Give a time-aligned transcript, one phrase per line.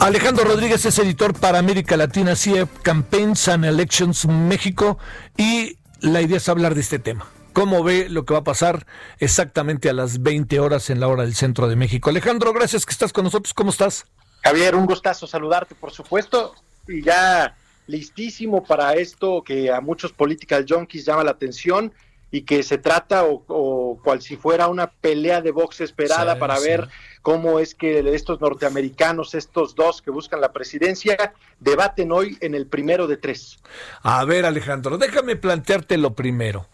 [0.00, 4.98] Alejandro Rodríguez es editor para América Latina, CIE Campaigns and Elections México
[5.36, 7.26] y la idea es hablar de este tema.
[7.52, 8.86] ¿Cómo ve lo que va a pasar
[9.18, 12.08] exactamente a las 20 horas en la hora del centro de México?
[12.08, 13.52] Alejandro, gracias que estás con nosotros.
[13.52, 14.06] ¿Cómo estás?
[14.42, 16.54] Javier, un gustazo saludarte, por supuesto,
[16.88, 17.54] y ya
[17.86, 21.92] listísimo para esto que a muchos political junkies llama la atención
[22.30, 26.88] y que se trata o, cual si fuera una pelea de box esperada para ver
[27.22, 32.66] cómo es que estos norteamericanos, estos dos que buscan la presidencia, debaten hoy en el
[32.66, 33.58] primero de tres.
[34.02, 36.66] A ver, Alejandro, déjame plantearte lo primero.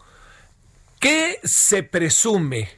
[0.99, 2.69] ¿Qué se presume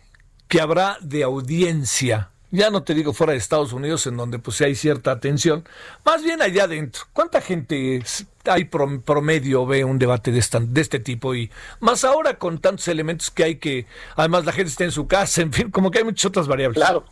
[0.47, 4.59] que habrá de audiencia ya no te digo fuera de Estados Unidos, en donde pues
[4.61, 5.67] hay cierta atención,
[6.03, 7.03] más bien allá adentro.
[7.13, 8.01] ¿Cuánta gente
[8.45, 11.35] hay promedio ve un debate de, de este tipo?
[11.35, 15.07] Y más ahora con tantos elementos que hay que, además la gente está en su
[15.07, 16.79] casa, en fin, como que hay muchas otras variables.
[16.79, 17.05] Claro.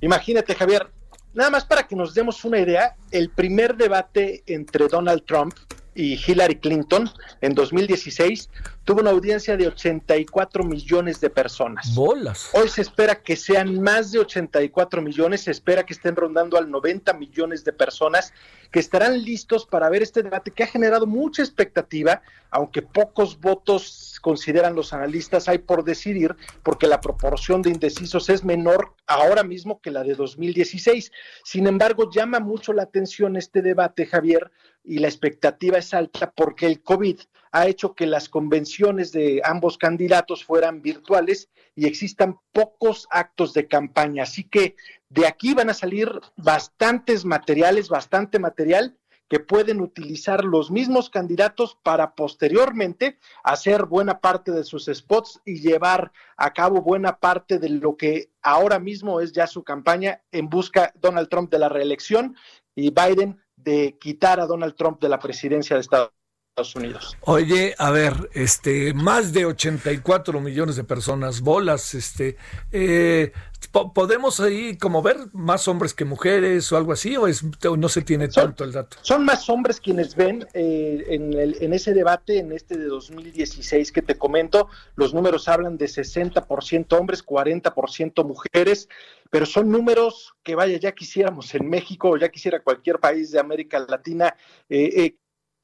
[0.00, 0.90] Imagínate, Javier,
[1.32, 5.54] nada más para que nos demos una idea, el primer debate entre Donald Trump
[5.96, 8.50] y Hillary Clinton en 2016
[8.84, 11.94] tuvo una audiencia de 84 millones de personas.
[11.94, 12.50] Bolas.
[12.52, 16.70] Hoy se espera que sean más de 84 millones, se espera que estén rondando al
[16.70, 18.32] 90 millones de personas
[18.70, 24.18] que estarán listos para ver este debate que ha generado mucha expectativa, aunque pocos votos
[24.20, 29.80] consideran los analistas hay por decidir, porque la proporción de indecisos es menor ahora mismo
[29.80, 31.10] que la de 2016.
[31.44, 34.50] Sin embargo, llama mucho la atención este debate, Javier,
[34.86, 37.18] y la expectativa es alta porque el COVID
[37.52, 43.66] ha hecho que las convenciones de ambos candidatos fueran virtuales y existan pocos actos de
[43.66, 44.22] campaña.
[44.22, 44.76] Así que
[45.08, 48.96] de aquí van a salir bastantes materiales, bastante material
[49.28, 55.60] que pueden utilizar los mismos candidatos para posteriormente hacer buena parte de sus spots y
[55.60, 60.48] llevar a cabo buena parte de lo que ahora mismo es ya su campaña en
[60.48, 62.36] busca Donald Trump de la reelección
[62.76, 66.10] y Biden de quitar a Donald Trump de la presidencia de Estados
[66.56, 67.16] Unidos.
[67.20, 72.36] Oye, a ver, este, más de 84 millones de personas, bolas, este,
[72.72, 73.32] eh,
[73.94, 77.44] ¿podemos ahí como ver más hombres que mujeres o algo así o, es,
[77.76, 78.96] no se tiene tanto el dato?
[79.02, 83.92] Son más hombres quienes ven eh, en, el, en ese debate, en este de 2016
[83.92, 88.88] que te comento, los números hablan de 60% hombres, 40% mujeres,
[89.30, 93.40] pero son números que vaya, ya quisiéramos en México o ya quisiera cualquier país de
[93.40, 94.34] América Latina
[94.70, 95.16] eh, eh,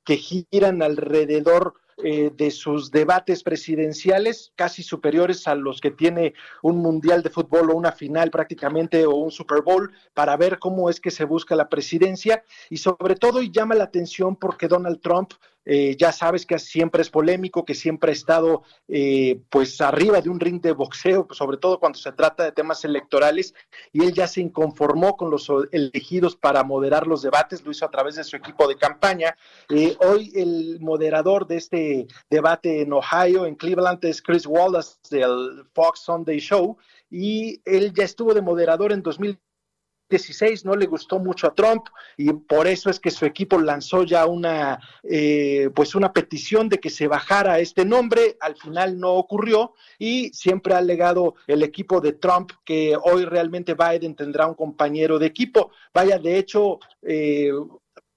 [0.05, 1.75] que giran alrededor
[2.05, 7.71] eh, de sus debates presidenciales, casi superiores a los que tiene un mundial de fútbol
[7.71, 11.55] o una final prácticamente o un Super Bowl, para ver cómo es que se busca
[11.55, 12.43] la presidencia.
[12.71, 17.03] Y sobre todo y llama la atención porque Donald Trump eh, ya sabes que siempre
[17.03, 21.57] es polémico, que siempre ha estado eh, pues arriba de un ring de boxeo, sobre
[21.57, 23.55] todo cuando se trata de temas electorales,
[23.93, 27.91] y él ya se inconformó con los elegidos para moderar los debates, lo hizo a
[27.91, 29.37] través de su equipo de campaña.
[29.69, 35.65] Eh, hoy el moderador de este debate en Ohio, en Cleveland, es Chris Wallace del
[35.75, 36.77] Fox Sunday Show,
[37.11, 39.39] y él ya estuvo de moderador en 2000
[40.13, 41.87] 16 no le gustó mucho a Trump
[42.17, 46.79] y por eso es que su equipo lanzó ya una eh, pues una petición de
[46.79, 48.37] que se bajara este nombre.
[48.41, 53.75] Al final no ocurrió y siempre ha alegado el equipo de Trump que hoy realmente
[53.75, 55.71] Biden tendrá un compañero de equipo.
[55.93, 57.51] Vaya de hecho eh,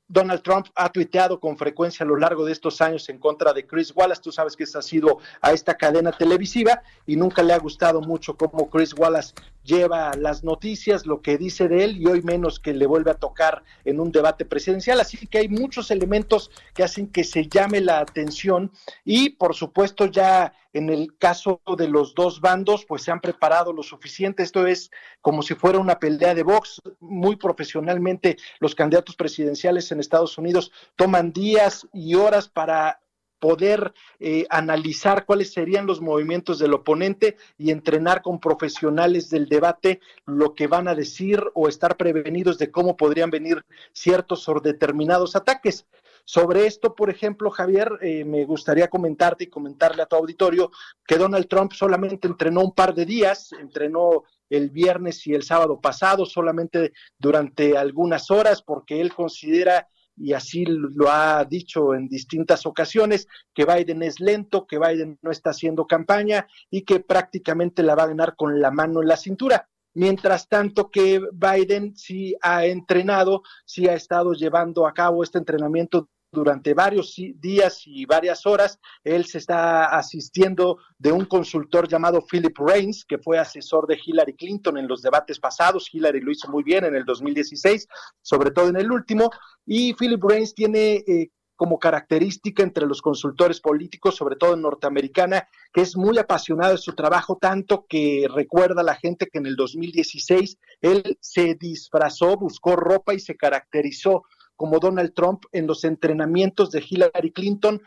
[0.07, 3.65] Donald Trump ha tuiteado con frecuencia a lo largo de estos años en contra de
[3.65, 4.21] Chris Wallace.
[4.21, 8.37] Tú sabes que ha sido a esta cadena televisiva y nunca le ha gustado mucho
[8.37, 9.33] cómo Chris Wallace
[9.63, 13.15] lleva las noticias, lo que dice de él y hoy menos que le vuelve a
[13.15, 14.99] tocar en un debate presidencial.
[14.99, 18.71] Así que hay muchos elementos que hacen que se llame la atención
[19.03, 23.71] y por supuesto ya en el caso de los dos bandos, pues se han preparado
[23.71, 24.43] lo suficiente.
[24.43, 24.91] Esto es
[25.21, 26.81] como si fuera una pelea de box.
[26.99, 32.99] Muy profesionalmente, los candidatos presidenciales en Estados Unidos toman días y horas para
[33.39, 40.01] poder eh, analizar cuáles serían los movimientos del oponente y entrenar con profesionales del debate
[40.25, 43.63] lo que van a decir o estar prevenidos de cómo podrían venir
[43.93, 45.85] ciertos o determinados ataques.
[46.27, 50.71] Sobre esto, por ejemplo, Javier, eh, me gustaría comentarte y comentarle a tu auditorio
[51.05, 55.79] que Donald Trump solamente entrenó un par de días, entrenó el viernes y el sábado
[55.79, 59.87] pasado, solamente durante algunas horas, porque él considera
[60.17, 65.29] y así lo ha dicho en distintas ocasiones, que Biden es lento, que Biden no
[65.29, 69.17] está haciendo campaña y que prácticamente la va a ganar con la mano en la
[69.17, 69.67] cintura.
[69.93, 76.09] Mientras tanto que Biden sí ha entrenado, sí ha estado llevando a cabo este entrenamiento
[76.35, 78.79] durante varios días y varias horas.
[79.03, 84.35] Él se está asistiendo de un consultor llamado Philip Reins, que fue asesor de Hillary
[84.35, 85.89] Clinton en los debates pasados.
[85.91, 87.87] Hillary lo hizo muy bien en el 2016,
[88.21, 89.31] sobre todo en el último.
[89.65, 95.47] Y Philip Reins tiene eh, como característica entre los consultores políticos, sobre todo en Norteamericana,
[95.73, 99.45] que es muy apasionado de su trabajo, tanto que recuerda a la gente que en
[99.45, 104.23] el 2016 él se disfrazó, buscó ropa y se caracterizó
[104.55, 107.81] como Donald Trump en los entrenamientos de Hillary Clinton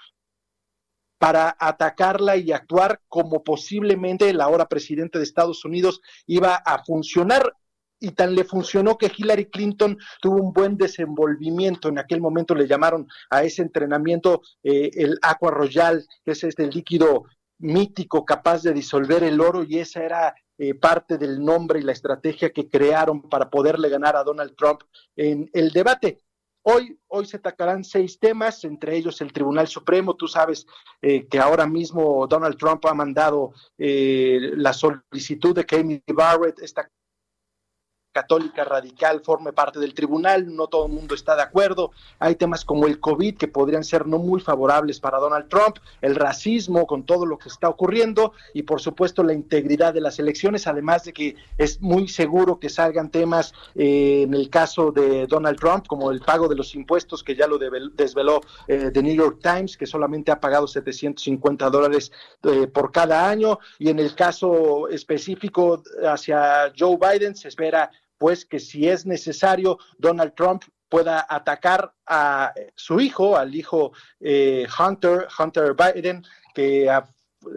[1.18, 7.54] para atacarla y actuar como posiblemente la ahora presidente de Estados Unidos iba a funcionar
[8.00, 11.88] y tan le funcionó que Hillary Clinton tuvo un buen desenvolvimiento.
[11.88, 16.68] En aquel momento le llamaron a ese entrenamiento eh, el Aqua Royal, que es este
[16.68, 17.24] líquido
[17.58, 21.92] mítico capaz de disolver el oro y esa era eh, parte del nombre y la
[21.92, 24.82] estrategia que crearon para poderle ganar a Donald Trump
[25.16, 26.20] en el debate.
[26.70, 30.16] Hoy, hoy se atacarán seis temas, entre ellos el Tribunal Supremo.
[30.16, 30.66] Tú sabes
[31.00, 36.90] eh, que ahora mismo Donald Trump ha mandado la solicitud de que Amy Barrett, esta
[38.18, 42.64] católica radical forme parte del tribunal, no todo el mundo está de acuerdo, hay temas
[42.64, 47.04] como el COVID que podrían ser no muy favorables para Donald Trump, el racismo con
[47.04, 51.12] todo lo que está ocurriendo y por supuesto la integridad de las elecciones, además de
[51.12, 56.10] que es muy seguro que salgan temas eh, en el caso de Donald Trump como
[56.10, 59.86] el pago de los impuestos que ya lo desveló eh, The New York Times, que
[59.86, 62.10] solamente ha pagado 750 dólares
[62.42, 63.60] eh, por cada año.
[63.78, 69.78] Y en el caso específico hacia Joe Biden se espera pues que si es necesario,
[69.96, 76.24] Donald Trump pueda atacar a su hijo, al hijo eh, Hunter, Hunter Biden,
[76.54, 76.90] que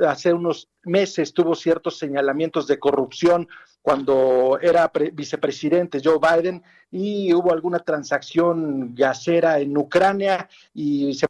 [0.06, 3.48] hace unos meses tuvo ciertos señalamientos de corrupción
[3.82, 11.28] cuando era vicepresidente Joe Biden y hubo alguna transacción gasera en Ucrania y se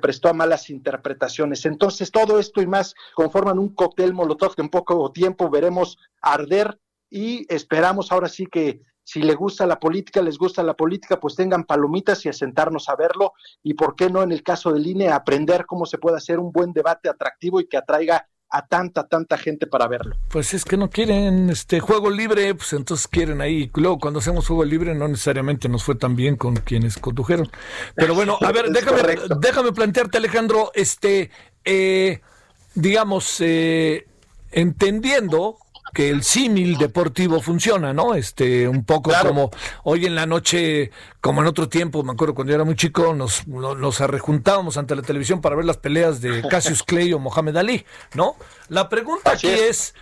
[0.00, 1.66] prestó a malas interpretaciones.
[1.66, 6.78] Entonces, todo esto y más conforman un cóctel molotov que en poco tiempo veremos arder
[7.10, 11.34] y esperamos ahora sí que si les gusta la política, les gusta la política, pues
[11.34, 14.86] tengan palomitas y a sentarnos a verlo y por qué no en el caso del
[14.86, 19.06] INE aprender cómo se puede hacer un buen debate atractivo y que atraiga a tanta,
[19.06, 20.16] tanta gente para verlo.
[20.28, 23.70] Pues es que no quieren este juego libre, pues entonces quieren ahí.
[23.74, 27.48] Luego cuando hacemos juego libre no necesariamente nos fue tan bien con quienes condujeron.
[27.94, 29.02] Pero bueno, a ver, déjame,
[29.40, 31.30] déjame plantearte Alejandro, este,
[31.64, 32.20] eh,
[32.74, 34.06] digamos, eh,
[34.50, 35.58] entendiendo
[35.92, 38.14] que el símil deportivo funciona, ¿no?
[38.14, 39.50] Este, un poco como
[39.84, 40.90] hoy en la noche,
[41.20, 44.94] como en otro tiempo, me acuerdo cuando yo era muy chico, nos, nos, arrejuntábamos ante
[44.94, 47.84] la televisión para ver las peleas de Cassius Clay o Mohamed Ali,
[48.14, 48.36] ¿no?
[48.68, 49.94] La pregunta aquí es,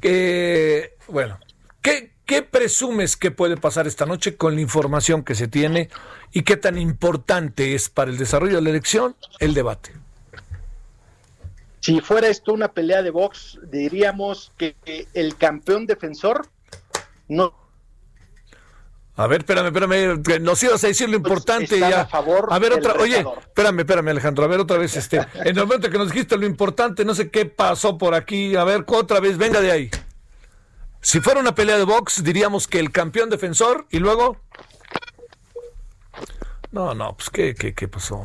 [0.00, 1.38] que, bueno,
[1.82, 5.90] ¿qué, ¿qué presumes que puede pasar esta noche con la información que se tiene
[6.32, 9.92] y qué tan importante es para el desarrollo de la elección el debate?
[11.90, 14.76] Si fuera esto una pelea de box, diríamos que
[15.12, 16.46] el campeón defensor
[17.26, 17.52] no.
[19.16, 22.02] A ver, espérame, espérame, que nos ibas a decir lo pues, importante ya.
[22.02, 25.90] A, ver otra, oye, espérame, espérame Alejandro, a ver otra vez este, en el momento
[25.90, 29.36] que nos dijiste lo importante, no sé qué pasó por aquí, a ver, otra vez,
[29.36, 29.90] venga de ahí.
[31.00, 34.36] Si fuera una pelea de box, diríamos que el campeón defensor y luego
[36.70, 38.24] No, no, pues qué qué qué pasó.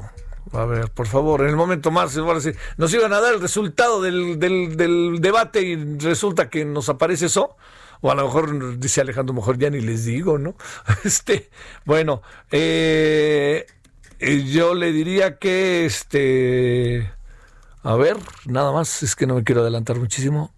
[0.56, 4.40] A ver, por favor, en el momento más, nos iban a dar el resultado del,
[4.40, 7.58] del, debate y resulta que nos aparece eso.
[8.02, 10.56] O a lo mejor dice Alejandro, mejor ya ni les digo, ¿no?
[11.04, 11.50] Este,
[11.86, 12.22] bueno,
[12.52, 13.66] eh,
[14.20, 17.12] eh, yo le diría que este,
[17.84, 20.54] a ver, nada más, es que no me quiero adelantar muchísimo,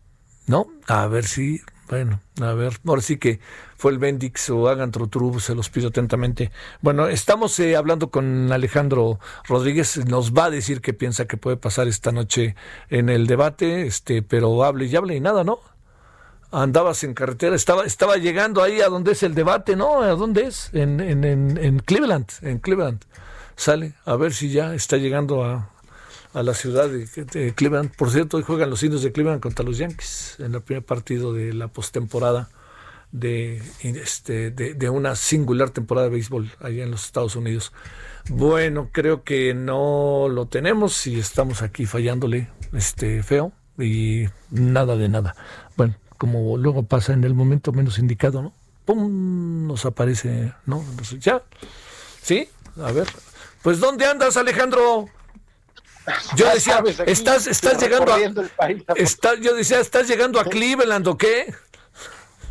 [0.46, 0.68] ¿no?
[0.88, 3.40] A ver si, bueno, a ver, ahora sí que
[3.78, 6.52] fue el Bendix o hagan Trotru, se los pido atentamente.
[6.82, 11.58] Bueno, estamos eh, hablando con Alejandro Rodríguez, nos va a decir qué piensa que puede
[11.58, 12.56] pasar esta noche
[12.90, 15.60] en el debate, este, pero hable y hable y nada, ¿no?
[16.52, 20.02] Andabas en carretera, estaba, estaba llegando ahí a donde es el debate, ¿no?
[20.02, 20.70] ¿A dónde es?
[20.74, 23.04] En, en, en, en Cleveland, en Cleveland.
[23.56, 25.70] Sale, a ver si ya está llegando a,
[26.38, 27.96] a la ciudad de, Cleveland.
[27.96, 31.34] Por cierto, hoy juegan los indios de Cleveland contra los Yankees en el primer partido
[31.34, 32.50] de la postemporada
[33.12, 37.74] de, este, de, una singular temporada de béisbol allá en los Estados Unidos.
[38.30, 45.10] Bueno, creo que no lo tenemos y estamos aquí fallándole este feo y nada de
[45.10, 45.36] nada.
[45.76, 48.54] Bueno, como luego pasa en el momento menos indicado, ¿no?
[48.86, 49.66] ¡Pum!
[49.66, 50.86] Nos aparece, ¿no?
[51.20, 51.42] Ya.
[52.22, 52.48] ¿Sí?
[52.80, 53.08] A ver.
[53.64, 55.10] Pues, ¿dónde andas, Alejandro?
[56.36, 58.20] Yo decía, estás, estás llegando a,
[59.42, 61.54] yo decía, ¿estás llegando a Cleveland o qué?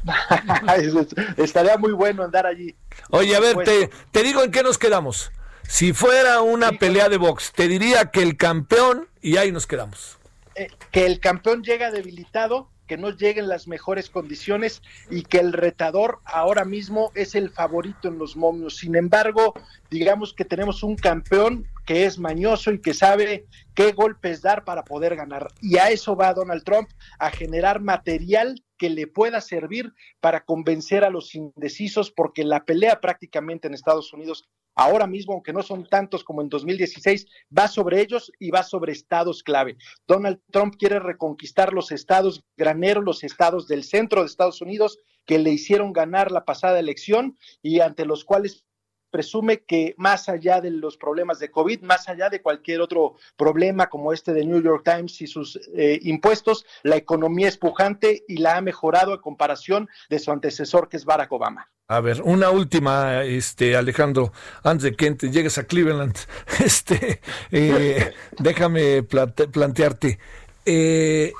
[1.36, 2.76] Estaría muy bueno andar allí.
[3.10, 5.32] Oye, a ver, te, te digo en qué nos quedamos.
[5.68, 10.18] Si fuera una pelea de box, te diría que el campeón, y ahí nos quedamos.
[10.54, 15.52] Eh, que el campeón llega debilitado, que no lleguen las mejores condiciones y que el
[15.52, 18.76] retador ahora mismo es el favorito en los momios.
[18.76, 19.54] Sin embargo,
[19.90, 24.84] digamos que tenemos un campeón que es mañoso y que sabe qué golpes dar para
[24.84, 25.48] poder ganar.
[25.60, 26.88] Y a eso va Donald Trump,
[27.18, 33.00] a generar material que le pueda servir para convencer a los indecisos, porque la pelea
[33.00, 38.00] prácticamente en Estados Unidos ahora mismo, aunque no son tantos como en 2016, va sobre
[38.00, 39.76] ellos y va sobre estados clave.
[40.06, 45.38] Donald Trump quiere reconquistar los estados graneros, los estados del centro de Estados Unidos que
[45.38, 48.64] le hicieron ganar la pasada elección y ante los cuales
[49.10, 53.88] presume que más allá de los problemas de COVID, más allá de cualquier otro problema
[53.88, 58.38] como este de New York Times y sus eh, impuestos, la economía es pujante y
[58.38, 61.70] la ha mejorado a comparación de su antecesor que es Barack Obama.
[61.88, 64.32] A ver, una última, este Alejandro,
[64.64, 66.16] antes de que llegues a Cleveland,
[66.64, 67.20] este,
[67.52, 70.18] eh, déjame plantearte.
[70.64, 71.32] Eh,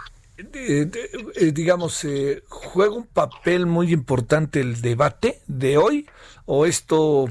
[1.52, 2.06] digamos,
[2.48, 6.08] ¿juega un papel muy importante el debate de hoy?
[6.44, 7.26] ¿O esto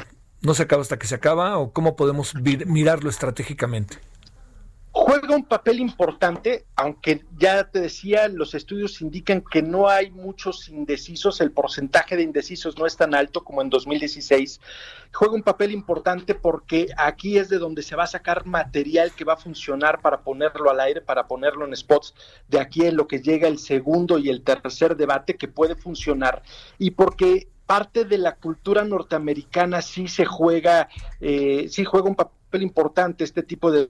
[0.46, 3.98] no se acaba hasta que se acaba o cómo podemos mirarlo estratégicamente?
[4.98, 10.70] Juega un papel importante, aunque ya te decía, los estudios indican que no hay muchos
[10.70, 14.62] indecisos, el porcentaje de indecisos no es tan alto como en 2016.
[15.12, 19.25] Juega un papel importante porque aquí es de donde se va a sacar material que
[19.25, 22.16] va a funcionar para ponerlo al aire, para ponerlo en spots,
[22.48, 26.42] de aquí en lo que llega el segundo y el tercer debate que puede funcionar.
[26.78, 32.62] Y porque parte de la cultura norteamericana sí se juega, eh, sí juega un papel
[32.62, 33.90] importante este tipo de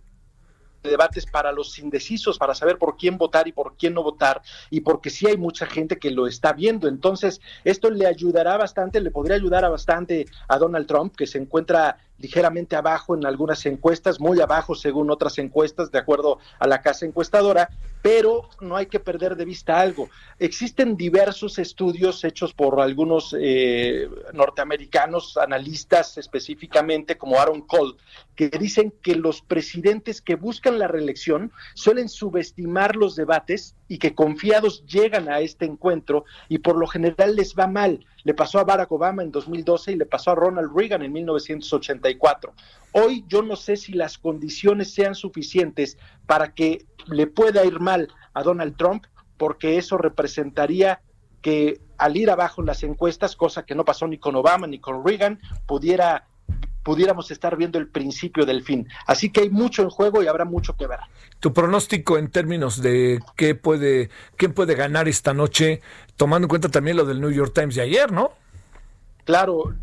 [0.90, 4.82] debates para los indecisos, para saber por quién votar y por quién no votar, y
[4.82, 6.88] porque sí hay mucha gente que lo está viendo.
[6.88, 11.38] Entonces, esto le ayudará bastante, le podría ayudar a bastante a Donald Trump, que se
[11.38, 16.82] encuentra ligeramente abajo en algunas encuestas, muy abajo según otras encuestas, de acuerdo a la
[16.82, 17.70] casa encuestadora,
[18.02, 20.10] pero no hay que perder de vista algo.
[20.38, 27.96] Existen diversos estudios hechos por algunos eh, norteamericanos, analistas específicamente, como Aaron Cole,
[28.36, 34.14] que dicen que los presidentes que buscan la reelección suelen subestimar los debates y que
[34.14, 38.06] confiados llegan a este encuentro y por lo general les va mal.
[38.26, 42.54] Le pasó a Barack Obama en 2012 y le pasó a Ronald Reagan en 1984.
[42.92, 48.10] Hoy yo no sé si las condiciones sean suficientes para que le pueda ir mal
[48.34, 49.06] a Donald Trump,
[49.38, 51.02] porque eso representaría
[51.42, 54.80] que al ir abajo en las encuestas, cosa que no pasó ni con Obama ni
[54.80, 56.28] con Reagan, pudiera
[56.86, 58.88] pudiéramos estar viendo el principio del fin.
[59.08, 61.00] Así que hay mucho en juego y habrá mucho que ver.
[61.40, 65.82] Tu pronóstico en términos de qué puede, quién puede ganar esta noche,
[66.16, 68.34] tomando en cuenta también lo del New York Times de ayer, ¿no?
[69.24, 69.74] Claro,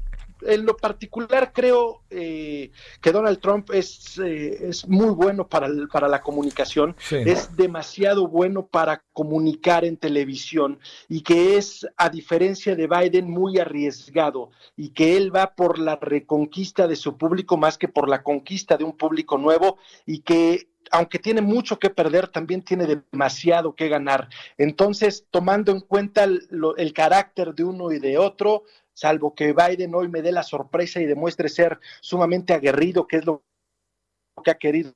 [0.47, 2.71] en lo particular creo eh,
[3.01, 8.67] que Donald Trump es, eh, es muy bueno para, para la comunicación, es demasiado bueno
[8.67, 15.17] para comunicar en televisión y que es, a diferencia de Biden, muy arriesgado y que
[15.17, 18.97] él va por la reconquista de su público más que por la conquista de un
[18.97, 24.29] público nuevo y que aunque tiene mucho que perder, también tiene demasiado que ganar.
[24.59, 30.09] Entonces, tomando en cuenta el carácter de uno y de otro, salvo que Biden hoy
[30.09, 33.43] me dé la sorpresa y demuestre ser sumamente aguerrido, que es lo
[34.45, 34.93] que ha querido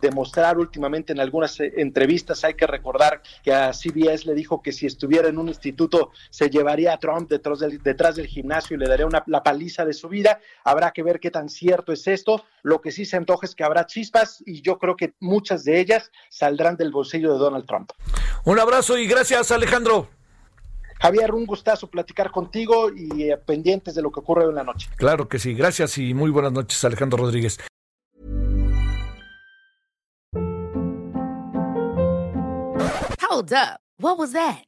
[0.00, 2.44] demostrar últimamente en algunas eh, entrevistas.
[2.44, 6.48] Hay que recordar que a CBS le dijo que si estuviera en un instituto se
[6.48, 9.92] llevaría a Trump detrás del, detrás del gimnasio y le daría una, la paliza de
[9.92, 10.40] su vida.
[10.64, 12.44] Habrá que ver qué tan cierto es esto.
[12.62, 15.80] Lo que sí se antoja es que habrá chispas y yo creo que muchas de
[15.80, 17.90] ellas saldrán del bolsillo de Donald Trump.
[18.44, 20.08] Un abrazo y gracias Alejandro.
[21.00, 24.88] Javier, un gustazo platicar contigo y eh, pendientes de lo que ocurre en la noche.
[24.96, 27.58] Claro que sí, gracias y muy buenas noches, Alejandro Rodríguez.
[33.30, 33.80] Hold up.
[34.00, 34.67] What was that?